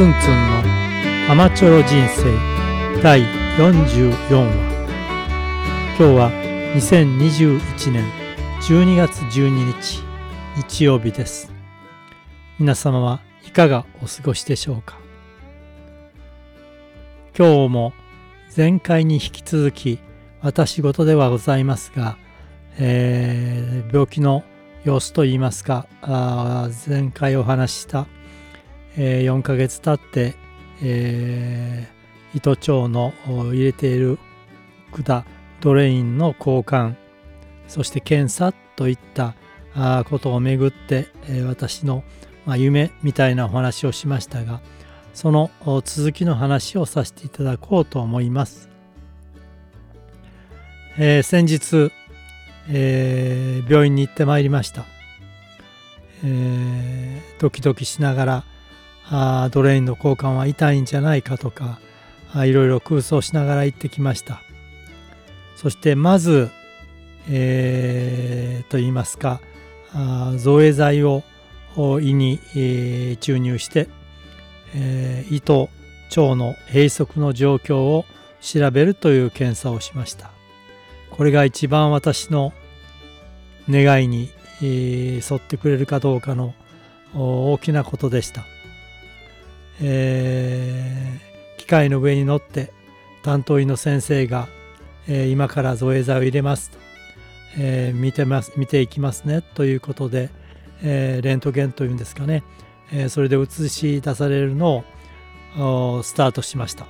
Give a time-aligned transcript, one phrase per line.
[0.00, 0.32] ツンツン
[1.26, 3.20] のアマチュア人生第
[3.58, 4.46] 44話。
[5.88, 6.30] 今日は
[6.74, 8.10] 2021年
[8.62, 10.02] 12月12日
[10.56, 11.52] 日曜日です。
[12.58, 14.98] 皆様はいかがお過ごしでしょうか？
[17.36, 17.92] 今日も
[18.56, 19.98] 前回に引き続き
[20.40, 22.16] 私事ではございますが、
[22.78, 24.44] えー、病気の
[24.82, 25.86] 様子といいますか
[26.88, 28.06] 前回お話しした、
[28.96, 30.34] えー、4ヶ月経って、
[30.82, 34.18] えー、糸腸の入れている
[34.92, 35.24] 管
[35.60, 36.94] ドレインの交換
[37.68, 39.34] そして検査といった
[39.74, 42.02] あことをめぐって、えー、私の、
[42.46, 44.60] まあ、夢みたいなお話をしましたが
[45.14, 45.50] その
[45.84, 48.70] 続きの話をさせていただこうと思います。
[50.98, 51.92] えー、先日、
[52.68, 54.84] えー、病院に行ってまいりました、
[56.24, 58.44] えー、ドキドキしながら
[59.10, 61.80] あドレインの交換は痛いんじゃないかとか
[62.32, 64.42] あいろいろ空想しながら行ってきました。
[65.56, 66.48] そしてまず、
[67.28, 69.40] えー、と言いますか
[69.92, 71.22] あ造影剤を
[71.76, 73.88] 胃に、えー、注入して、
[74.74, 75.68] えー、胃と
[76.16, 78.04] 腸の閉塞の状況を
[78.40, 80.30] 調べるという検査をしました。
[81.10, 82.52] これが一番私の
[83.68, 84.30] 願いに、
[84.62, 86.54] 沿ってくれるかどうかの
[87.14, 88.44] 大きなことでした、
[89.82, 92.72] えー、機械の上に乗って
[93.22, 94.48] 担当医の先生が、
[95.08, 96.80] えー、今から造影剤を入れます
[97.58, 100.30] えー、見てます見ていきますねということで、
[100.82, 102.42] えー、レントゲンというんですかね、
[102.92, 104.84] えー、それで映し出されるの
[105.58, 106.86] をスタートしました。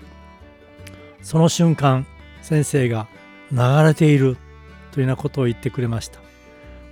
[1.22, 2.06] その瞬間
[2.42, 3.06] 先生が
[3.52, 4.36] 流れている
[4.92, 6.20] というようなことを言ってくれました。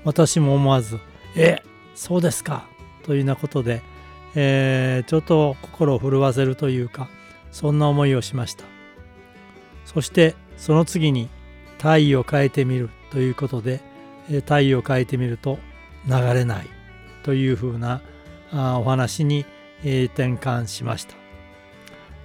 [0.04, 0.98] 私も思わず
[1.36, 1.62] 「え
[1.94, 2.66] そうですか」
[3.04, 3.82] というようなことで、
[4.34, 7.08] えー、ちょっと心を震わせるというか
[7.50, 8.64] そんな思いをしました。
[9.84, 11.28] そしてその次に
[11.78, 13.80] 体位を変えてみるということで
[14.46, 15.58] 体位を変えてみると
[16.06, 16.66] 流れない
[17.22, 18.02] というふうな
[18.52, 19.46] お話に
[19.82, 21.14] 転換しました。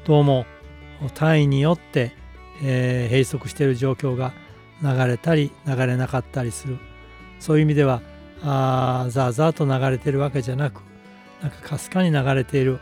[0.05, 0.45] どうも
[1.13, 2.23] 単位によって
[2.61, 4.33] えー、閉塞している状況が
[4.81, 6.77] 流れたり流れなかったりする。
[7.39, 8.01] そういう意味では
[8.41, 10.81] あーザーザーと流れてるわけじゃなく
[11.43, 12.79] なんかかすかに流れている、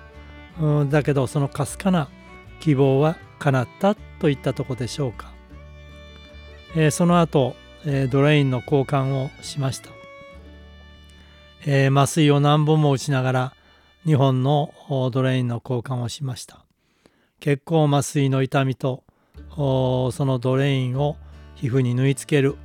[0.61, 2.07] うん、だけどそのかすかな
[2.61, 5.33] 希望は叶ったといったとこでしょうか、
[6.75, 7.55] えー、その後、
[7.85, 9.89] えー、ドレインの交換をしました、
[11.65, 13.53] えー、麻酔を何本も打ちながら
[14.05, 14.71] 2本の
[15.11, 16.65] ドレインの交換をしました。
[17.41, 19.03] 結構麻酔の痛みと
[19.49, 21.17] そのドレインを
[21.55, 22.55] 皮膚に縫い付ける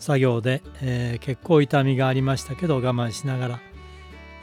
[0.00, 3.60] 作業で、えー、結構痛みがありましたけど我慢しながら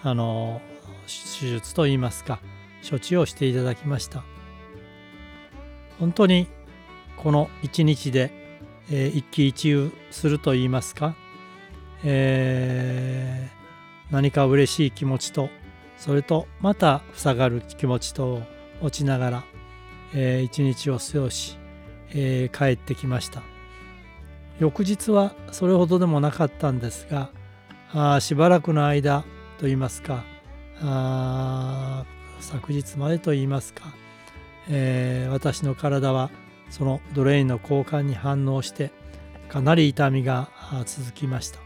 [0.04, 0.62] あの
[1.10, 2.40] 手術といいますか
[2.88, 4.24] 処置をしていただきました。
[6.00, 6.48] 本当に
[7.18, 8.32] この一日で、
[8.90, 11.16] えー、一喜一憂するといいますか、
[12.06, 15.50] えー、何か嬉しい気持ちと
[15.98, 18.44] それとまた塞がる気持ちとを
[18.82, 19.44] 持ちながら、
[20.14, 21.60] えー、一日を過ごし
[22.14, 23.42] えー、帰ってきました。
[24.60, 27.30] 翌日はそれほどでもなかったんですが
[27.94, 29.24] あしばらくの間
[29.58, 30.26] といいますか
[30.82, 32.06] あ
[32.40, 33.84] 昨日までといいますか、
[34.70, 36.30] えー、私の体は
[36.70, 38.92] そのドレインの交換に反応して
[39.50, 40.50] かなり痛みが
[40.86, 41.60] 続きました。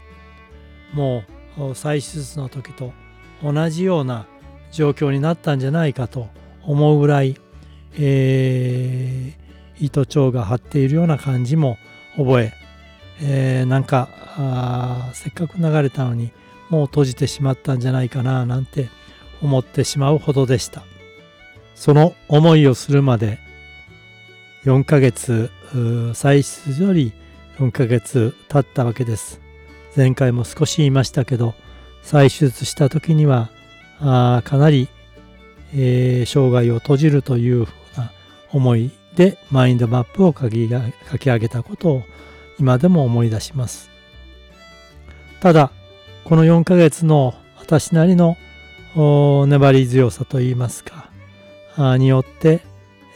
[0.94, 1.24] も
[1.58, 2.92] う再手術の時と
[3.42, 4.26] 同じような
[4.72, 6.28] 状況になったんじゃないかと
[6.62, 7.36] 思うぐらい、
[7.98, 11.76] えー、糸腸が張っているような感じも
[12.16, 12.52] 覚え
[13.22, 14.08] えー、なんか
[15.14, 16.32] せっかく流れたのに
[16.70, 18.88] もう閉じてしまったんじゃないかななんて
[19.44, 20.82] 思ってしまうほどでした
[21.74, 23.38] その思いをするまで
[24.64, 25.50] 4ヶ月
[26.14, 27.12] 再出より
[27.58, 29.40] 4ヶ月経ったわけです
[29.96, 31.54] 前回も少し言いましたけど
[32.02, 33.50] 再手術した時には
[34.00, 34.88] あかなり、
[35.72, 38.12] えー、生涯を閉じるというふうな
[38.50, 42.02] 思いでマインドマップを書き書き上げたことを
[42.58, 43.90] 今でも思い出します。
[45.40, 45.70] ただ、
[46.24, 48.36] この4ヶ月の私なりの
[48.96, 51.10] 粘り強さといいますか、
[51.98, 52.62] によって、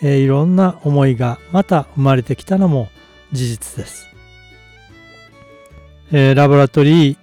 [0.03, 2.89] えー、いろんな思いがまた生まれてきたのも
[3.33, 4.09] 事実です。
[6.11, 7.17] えー、ラボラトリー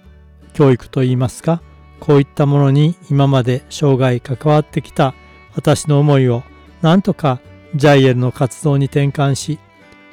[0.54, 1.60] 教育といいますか、
[2.00, 5.14] こういったものに今まで生涯関わってきた
[5.54, 6.42] 私の思いを
[6.82, 7.40] なんとか
[7.74, 9.58] ジャイエルの活動に転換し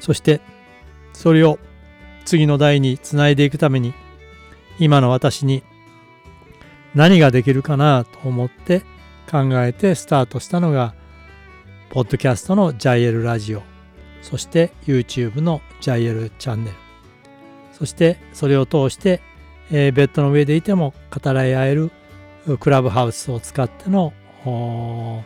[0.00, 0.40] そして
[1.12, 1.58] それを
[2.24, 3.94] 次の代につないでいくために
[4.78, 5.62] 今の私に
[6.94, 8.82] 何ができるかなと思って
[9.30, 10.94] 考えてスタートしたのが
[11.90, 13.62] ポッドキャストのジャイエルラジオ。
[14.22, 16.76] そして YouTube のジャイエルチャンネル。
[17.72, 19.20] そしてそれを通して、
[19.70, 21.90] えー、ベッドの上でいても語らい合える
[22.60, 24.12] クラブハウスを使っての
[24.44, 25.22] お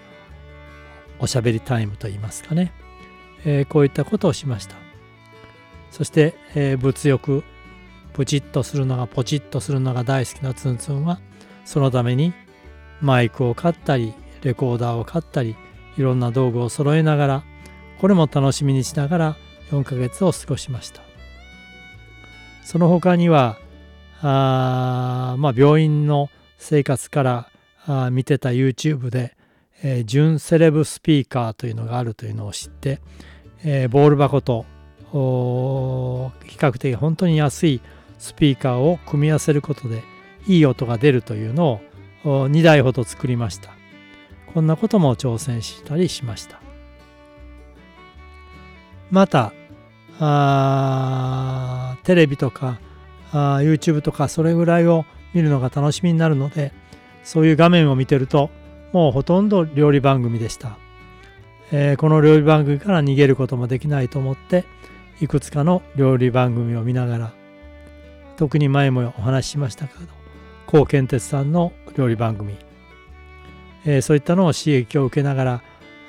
[1.26, 2.72] しゃべりタイムといいますかね、
[3.44, 4.76] えー、こういったことをしました。
[5.90, 7.44] そして、えー、物欲
[8.12, 11.20] プチッとするのがポチッとするのが大好きなツンツンは
[11.68, 12.32] そのために
[13.02, 15.54] マイクを買ったりレコーダーを買ったり
[15.98, 17.44] いろんな道具を揃えながら
[18.00, 19.36] これも楽しみにしながら
[19.70, 21.02] 4ヶ月を過ごしました。
[22.64, 23.58] その他には
[24.22, 27.50] あまあ病院の生活から
[27.84, 29.36] あ見てた YouTube で、
[29.82, 32.98] えー、純セレブスピーカーというのがあるというのを知って、
[33.62, 34.64] えー、ボール箱と
[35.12, 35.16] 比
[36.56, 37.82] 較的本当に安い
[38.18, 40.02] スピーカーを組み合わせることで
[40.48, 41.80] いい音が出るというの
[42.24, 43.70] を2台ほど作りました。
[44.52, 46.60] こんなことも挑戦したりしました。
[49.10, 49.52] また
[50.20, 52.80] あテレビとか
[53.32, 55.04] あ YouTube とかそれぐらいを
[55.34, 56.72] 見るのが楽しみになるので
[57.22, 58.50] そういう画面を見てると
[58.92, 60.78] もうほとんど料理番組でした、
[61.70, 64.64] えー、この料理番組から逃げることもできないと思って
[65.20, 67.32] いくつかの料理番組を見ながら
[68.36, 70.17] 特に前もお話ししましたけど
[70.68, 72.54] 高健哲さんの料理番組、
[73.86, 75.62] えー、そういったのを刺激を受けながら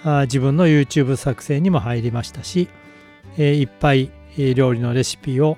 [0.03, 2.67] あ自分の YouTube 作成にも入りましたし、
[3.37, 4.11] えー、いっぱい
[4.55, 5.57] 料理のレシピを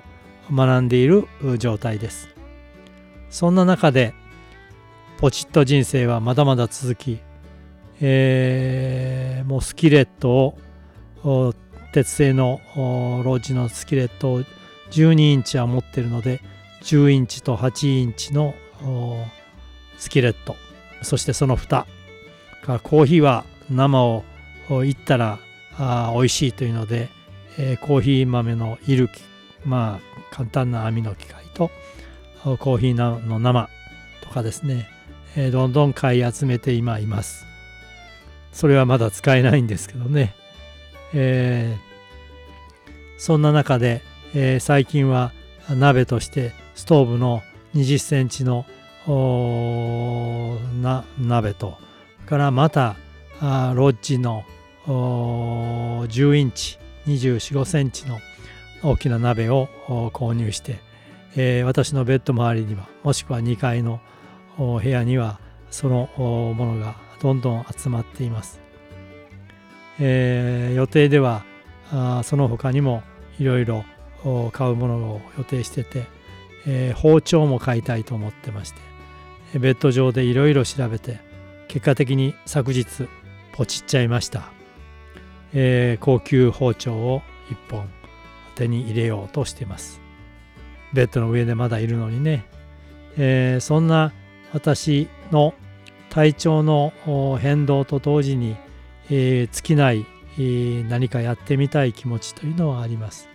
[0.52, 1.26] 学んでいる
[1.58, 2.28] 状態です。
[3.28, 4.14] そんな中で
[5.18, 7.18] ポチッと人生はまだまだ続き、
[8.00, 10.56] えー、もうスキレット
[11.24, 11.54] を
[11.92, 14.42] 鉄製のロージのスキレットを
[14.92, 16.40] 12インチは持ってるので
[16.82, 18.54] 10インチと8インチの
[19.98, 20.56] スキレット。
[21.02, 21.86] そしてその蓋。
[22.62, 24.24] からコーヒーは生を
[24.84, 25.38] いったら
[25.76, 27.08] あ美味しいというので、
[27.58, 29.10] えー、コーヒー豆のいる
[29.64, 31.70] まあ簡単な網の機械と
[32.42, 33.68] コーヒーの生
[34.22, 34.88] とかですね、
[35.36, 37.46] えー、どんどん買い集めて今います。
[38.52, 40.34] それはまだ使えないんですけどね、
[41.14, 44.02] えー、そんな中で、
[44.34, 45.32] えー、最近は
[45.70, 47.42] 鍋としてストーブの
[47.74, 48.66] 20センチの
[50.80, 51.76] な鍋と。
[52.26, 52.96] からまた
[53.40, 54.44] あロッジの
[54.86, 58.20] 10インチ245センチの
[58.82, 59.68] 大きな鍋を
[60.12, 60.80] 購入して、
[61.36, 64.00] えー、私のベッド周りにはもしくは2階の
[64.56, 65.40] 部屋には
[65.70, 68.60] そのものがどんどん集まっています、
[70.00, 71.44] えー、予定では
[71.90, 73.02] あその他にも
[73.38, 73.84] いろいろ
[74.52, 76.06] 買うものを予定してて、
[76.66, 78.72] えー、包丁も買いたいと思ってまし
[79.52, 81.20] てベッド上でいろいろ調べて
[81.68, 83.08] 結果的に昨日
[83.52, 84.50] ポチっちゃいました、
[85.52, 87.88] えー、高級包丁を1本
[88.54, 90.00] 手に入れようとしてます。
[90.92, 92.44] ベッドの上でまだいるのにね、
[93.16, 94.12] えー、そんな
[94.52, 95.54] 私の
[96.10, 96.92] 体調の
[97.40, 98.56] 変動と同時に、
[99.10, 100.06] えー、尽きない、
[100.36, 103.28] えー、何かやってみたい気持ちというのはあります。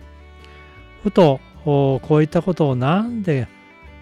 [1.02, 3.48] ふとこういったことをなんで、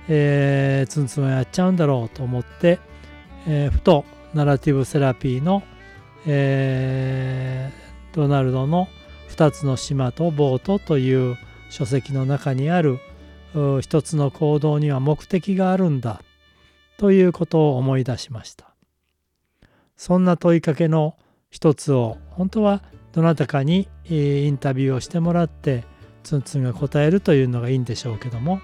[0.09, 2.79] えー、ツンツンやっちゃうんだろうと思って、
[3.47, 5.63] えー、ふとナラティブセラピーの、
[6.27, 8.89] えー、ドナルドの
[9.31, 11.37] 2つの島とボートという
[11.71, 13.01] 書籍の中にある
[13.81, 16.23] 一つの行動には目的があるんだ
[16.99, 18.75] ということを思い出しました。
[19.97, 21.17] そんな問いかけの
[21.51, 22.83] 一つを本当は
[23.13, 25.85] どなたかにインタビューをしてもらって
[26.27, 28.61] ツンツンが答えるというのがいいんでしょうけども。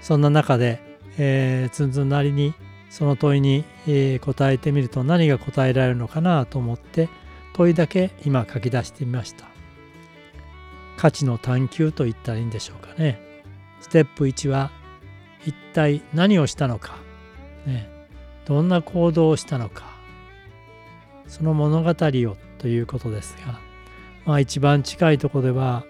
[0.00, 0.80] そんな中で、
[1.16, 2.54] えー、ツンツンなりに
[2.90, 7.08] その問いに、えー、答えてみると何が答えられるのかなと思って
[7.54, 9.46] 問いだけ今書き出してみました。
[10.96, 13.20] 価値の探求と言ったらいいんでしょうかね。
[13.80, 14.72] ステップ1は
[15.44, 16.96] 一体何をしたのか、
[17.64, 17.88] ね、
[18.44, 19.94] どんな行動をしたのか。
[21.28, 23.65] その物語をということですが
[24.26, 25.84] まあ一番近いところでは、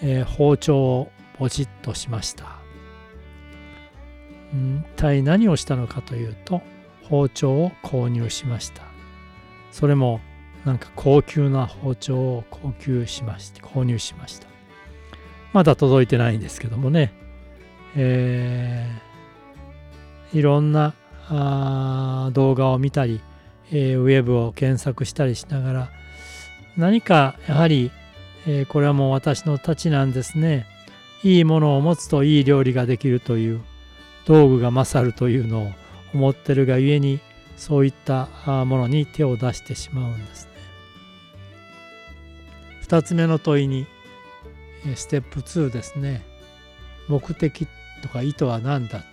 [0.00, 2.56] えー、包丁をポチッとしました。
[4.52, 6.62] 一体何をしたのかというと
[7.02, 8.82] 包丁を購入しました。
[9.72, 10.20] それも
[10.64, 14.48] なんか高級な包丁を高級しまして購入しました。
[15.52, 17.12] まだ届いてないんですけどもね、
[17.96, 20.94] えー、いろんな
[21.28, 23.20] あ動画を見たり、
[23.70, 25.90] えー、ウェブを検索したりしながら
[26.76, 27.90] 何かやはり、
[28.46, 30.66] えー、これはもう私のたちなんですね。
[31.24, 33.60] いいものを持つといい料理ができるという
[34.24, 35.72] 道具が勝るというのを
[36.14, 37.18] 思ってるがゆえに
[37.56, 38.28] そういった
[38.64, 40.50] ものに手を出してしまうんですね。
[42.86, 43.86] 2つ目の問いに
[44.94, 46.22] ステップ2ですね。
[47.08, 47.66] 目的
[48.02, 49.04] とか意図は何だと。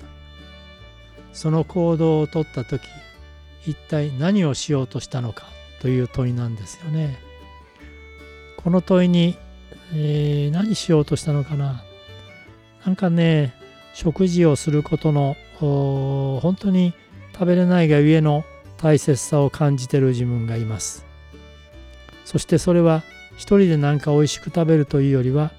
[1.33, 2.81] その行動をとった時
[3.65, 5.47] 一体何をしようとしたのか
[5.81, 7.17] という問いなんですよね。
[8.65, 9.37] この問いに、
[9.93, 11.83] えー、何しようとしたのかな。
[12.83, 13.53] なんかね
[13.93, 16.95] 食事をすることの本当に
[17.33, 18.43] 食べれないがゆえの
[18.77, 21.05] 大切さを感じてる自分がいます。
[22.25, 23.03] そしてそれは
[23.33, 25.51] 一人で何か美味しく食べるというよりは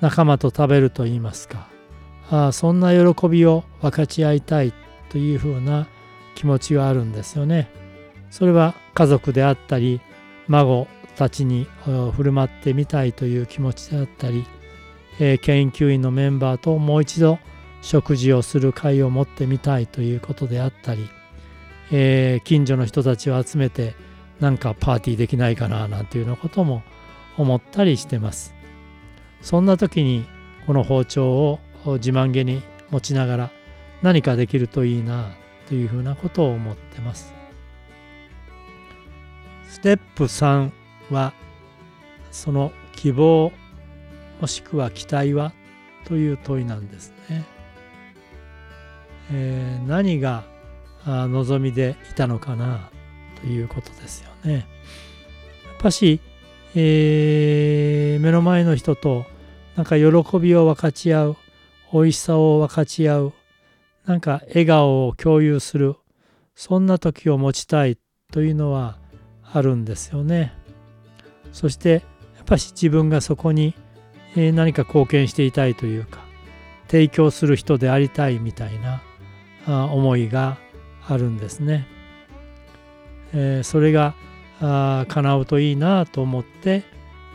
[0.00, 1.68] 仲間と食べると言いますか。
[2.30, 4.72] あそんな喜びを分かち合いたい
[5.10, 5.88] というふうな
[6.34, 7.68] 気持ちがあるんですよね。
[8.30, 10.00] それは家族であったり
[10.48, 14.46] 孫たちに振る舞ってみたいという気持ちであったり、
[15.18, 17.38] えー、研究員のメンバーともう一度
[17.82, 21.08] 食事をする会を持ってみたいということであったり、
[21.90, 23.94] えー、近所の人たちを集めて
[24.40, 26.82] なんかパーティーできないかななんていうようなことも
[27.38, 28.54] 思ったりしてます。
[29.40, 30.26] そんな時に
[30.66, 33.50] この包丁を自慢げに持ちながら
[34.02, 35.30] 何かできるといいな
[35.68, 37.32] というふうなことを思ってます。
[39.68, 40.70] ステップ3
[41.10, 41.32] は
[42.30, 43.52] その希望
[44.40, 45.52] もしくは期待は
[46.04, 47.44] という問いなんですね。
[49.32, 50.44] えー、何が
[51.04, 52.90] 望みでいたのかな
[53.40, 54.52] ということですよね。
[54.52, 54.64] やっ
[55.80, 56.20] ぱし、
[56.74, 59.24] えー、目の前の人と
[59.76, 61.36] なんか喜びを分かち合う
[61.92, 63.32] 美味しさを分かち合う
[64.04, 65.96] なんか笑顔を共有する
[66.54, 67.98] そんな時を持ちたい
[68.32, 68.98] というのは
[69.42, 70.52] あるんですよね。
[71.52, 72.02] そして
[72.36, 73.74] やっぱし自分がそこに
[74.34, 76.20] 何か貢献していたいというか
[76.88, 79.02] 提供する人でありたいみたいな
[79.66, 80.58] 思いが
[81.08, 81.86] あるんですね。
[83.34, 84.14] えそれが
[84.60, 86.84] 叶うといいなと思って、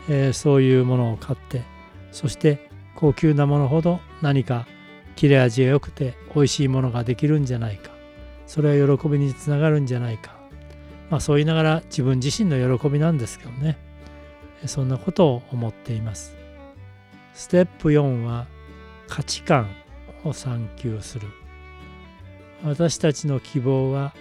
[0.08, 1.62] えそういうものを買って
[2.10, 4.66] そして高級なものほど何か
[5.16, 7.90] 切れ味が良くて美味しいものができるんじゃないか。
[8.46, 10.34] それは喜びにつながるんじゃないか。
[11.10, 13.78] まあそう言いながら自分自身の喜びなんですけどね。
[14.66, 16.36] そんなことを思っています。
[17.34, 18.46] ステップ4は
[19.08, 19.70] 価値観
[20.24, 21.28] を探求する。
[22.64, 24.14] 私たちの希望は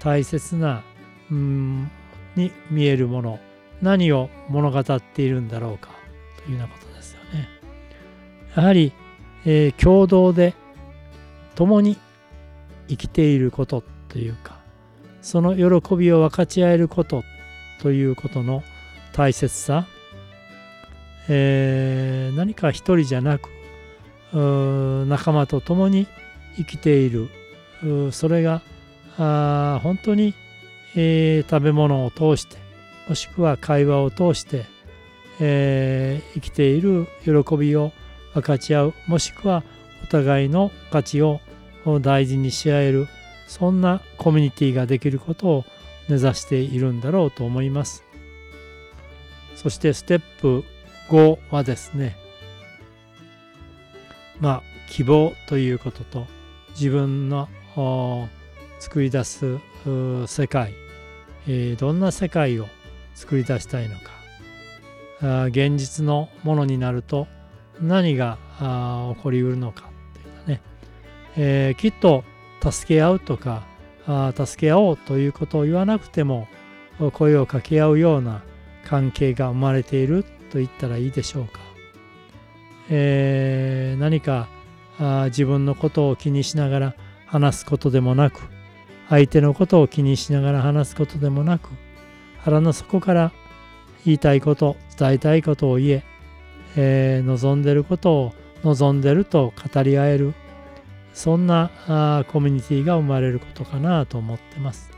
[0.00, 0.82] 大切な
[1.30, 1.90] うん
[2.36, 3.38] に見えるもの。
[3.80, 5.90] 何を物語っているんだろうか。
[6.44, 7.48] というようなことですよね。
[8.56, 8.92] やはり
[9.50, 10.54] えー、共同で
[11.54, 11.96] 共に
[12.88, 14.58] 生きていることというか
[15.22, 17.22] その喜びを分かち合えること
[17.80, 18.62] ということの
[19.18, 19.88] 大切さ、
[21.28, 23.50] えー、何か一人じゃなく
[25.08, 26.06] 仲間と共に
[26.56, 27.28] 生きている。
[28.12, 28.62] それが
[29.16, 30.34] 本当に、
[30.94, 32.58] えー、食べ物を通して
[33.08, 34.66] もしくは会話を通して、
[35.40, 37.08] えー、生きている。
[37.24, 37.90] 喜びを
[38.34, 38.94] 分かち合う。
[39.08, 39.64] もしくは
[40.04, 41.40] お互いの価値を
[42.02, 43.08] 大事にし合える。
[43.48, 45.64] そんなコミュニティができることを
[46.08, 48.04] 目指しているんだろうと思います。
[49.60, 50.62] そしてステップ
[51.08, 52.16] 5はですね
[54.38, 56.26] まあ希望ということと
[56.70, 57.48] 自分の
[58.78, 59.58] 作り出す
[60.28, 60.74] 世界、
[61.48, 62.68] えー、どんな世界を
[63.16, 67.26] 作り出したいのか現実のものになると
[67.80, 68.38] 何が
[69.16, 70.62] 起こりうるのかっていうのね、
[71.36, 72.22] えー、きっと
[72.62, 73.66] 助け合うとか
[74.32, 76.46] 助け合おうということを言わなくても
[77.12, 78.44] 声を掛け合うような
[78.88, 81.60] 関係が生まれていると言ったらいいでしょうか、
[82.90, 84.48] えー、何か
[84.98, 86.94] あ自分のことを気にしながら
[87.26, 88.40] 話すことでもなく
[89.08, 91.68] 相手のことを気にしながら話すことでもなく
[92.38, 93.32] 腹の底から
[94.04, 96.18] 言いたいこと伝えたいことを言え
[96.76, 100.34] えー、望んでることを望んでると語り合える
[101.12, 104.97] そんなあコミュニティが生まれることかなと思ってます。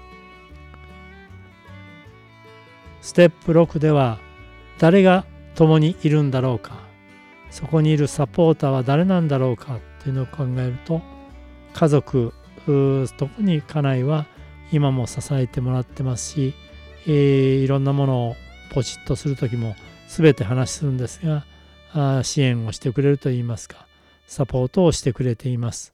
[3.00, 4.18] ステップ6では
[4.78, 6.90] 誰が共にいるんだろうか。
[7.50, 11.02] そこにいるサポーターは誰なんだろうかというのを考えると
[11.74, 12.32] 家族
[13.16, 14.26] 特に家内は
[14.70, 16.54] 今も支えてもらってますし、
[17.06, 17.12] えー、
[17.56, 18.36] いろんなものを
[18.72, 19.74] ポチッとする時も
[20.08, 21.44] 全て話するんですが
[21.92, 23.86] あ支援をしてくれるといいますか
[24.26, 25.92] サポートをしてくれています。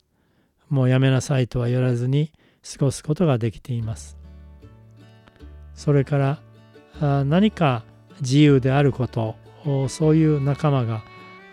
[0.68, 2.32] もうやめなさいとは言わずに
[2.70, 4.18] 過ごすことができています。
[5.74, 6.42] それから
[7.00, 7.84] 何か
[8.20, 9.36] 自由であること
[9.88, 11.02] そういう仲間が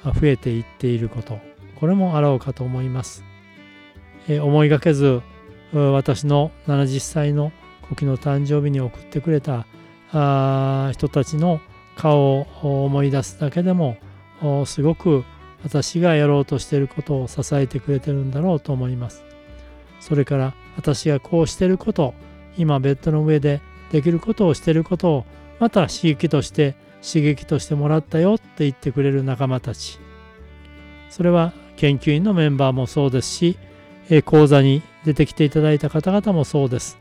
[0.06, 1.40] 増えていっていること
[1.76, 3.24] これもあろうかと思います、
[4.30, 5.22] え思いがけず
[5.74, 7.52] 私の70歳の
[7.84, 9.66] 古希の誕生日に送ってくれた
[10.94, 11.60] 人たちの
[11.98, 13.98] 顔を思い出すだけでも
[14.66, 15.26] すごく
[15.64, 19.24] 私がやろうとしていることを支えてくれてるんだろうと思います。
[20.00, 22.14] それから私がこうしてること
[22.58, 23.62] 今ベッドの上で
[23.94, 25.26] できることをしてることを
[25.60, 30.00] また刺激として刺激としてもらったよって言ってくれる仲間たち。
[31.12, 33.58] それは研究員のメンバーもそうですし
[34.26, 36.98] 講座に出てきていただいた方々もそうです。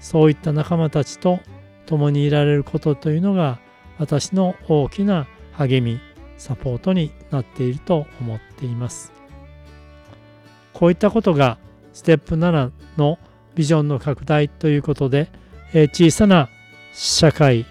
[0.00, 1.38] そういった仲間たちと
[1.86, 3.60] 共にいられることというのが
[3.98, 6.00] 私の大きな励み
[6.38, 9.12] サポートになっていると思っています。
[10.72, 11.58] こういったことが
[11.92, 13.20] ステップ7の
[13.54, 15.30] ビジョンの拡大ということで
[15.72, 16.48] 小さな
[16.92, 17.64] 社会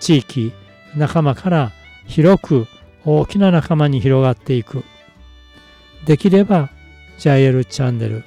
[0.00, 0.52] 地域
[0.96, 1.72] 仲間から
[2.06, 2.66] 広く
[3.04, 4.84] 大きな仲間に広がっていく。
[6.04, 6.70] できれば
[7.18, 8.24] ジャイエルチャンネル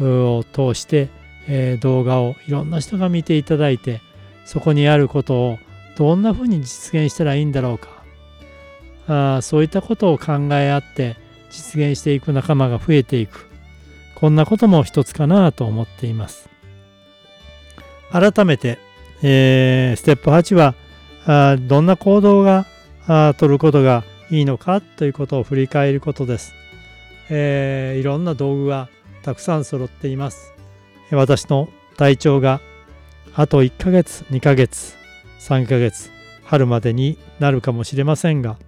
[0.00, 1.08] を通して、
[1.48, 4.00] え、動画をいろんな人が見ていただいて
[4.44, 5.58] そこにあることを
[5.96, 7.98] どんなふうに実現したらいいんだろうか。
[9.08, 11.16] あそういったことを考え合って
[11.50, 13.48] 実現していく仲間が増えていく。
[14.14, 16.48] こんなことも一つかなと思っています。
[18.12, 18.78] 改めて、
[19.22, 20.74] えー、ステップ8は
[21.26, 22.66] あどんな行動が
[23.06, 26.52] あ取ることがいいのかということを振り返ることです、
[27.30, 28.88] えー、いろんな道具が
[29.22, 30.54] たくさん揃っています。
[31.10, 32.60] 私の体調が
[33.34, 34.96] あと1ヶ月2ヶ月
[35.40, 36.10] 3ヶ月
[36.44, 38.58] 春までになるかもしれませんが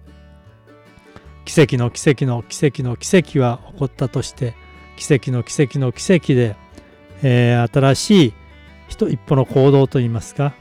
[1.45, 4.55] 奇跡の奇跡の奇跡の奇跡は起こったとして
[4.97, 6.55] 奇跡の奇跡の奇跡で、
[7.21, 8.33] えー、新しい
[9.09, 10.53] 一歩の行動といいますか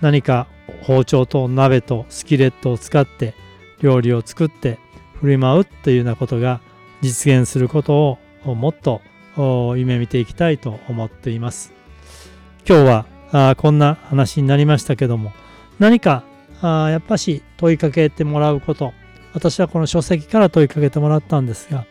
[0.00, 0.46] 何か
[0.82, 3.34] 包丁と鍋とスキレットを使って
[3.80, 4.78] 料理を作って
[5.20, 6.60] 振り舞うというようなことが
[7.00, 9.00] 実現することをもっと
[9.76, 11.72] 夢見ていきたいと思っています。
[12.68, 15.32] 今日はあこんな話になりましたけども
[15.78, 16.22] 何か
[16.60, 18.92] あやっぱし問いかけてもらうこと
[19.32, 21.86] 私はこの書籍から問いかけてもらったんですが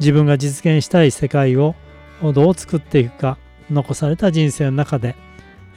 [0.00, 1.74] 自分が実現したい世界を
[2.22, 3.36] どう作っていくか
[3.70, 5.16] 残された人生の中で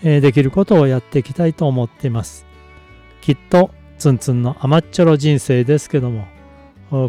[0.04, 2.46] えできることをやっていきたいと思っています。
[3.22, 6.28] きっとツンツンの甘っちょろ人生ですけども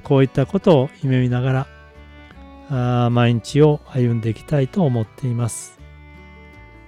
[0.03, 1.67] こういったことを夢見なが
[2.69, 5.79] ら毎日を歩んでいきたいと思っています。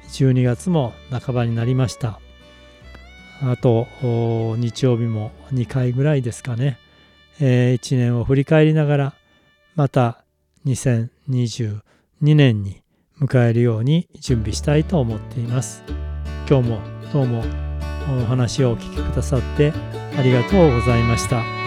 [0.09, 2.21] 12月も半ばになりました。
[3.43, 3.87] あと
[4.57, 6.79] 日曜日も2回ぐらいですかね。
[7.41, 9.15] えー、1年を振り返りながら
[9.75, 10.23] また
[10.67, 11.81] 2022
[12.21, 12.84] 年に
[13.25, 15.83] 迎えるように準備したいと思っています。
[16.49, 16.81] 今日も
[17.13, 17.43] どうも
[18.23, 19.73] お話をお聞きくださって
[20.17, 21.64] ありがとうございました。